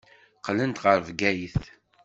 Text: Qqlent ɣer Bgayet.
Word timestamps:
Qqlent 0.37 0.81
ɣer 0.83 0.97
Bgayet. 1.07 1.61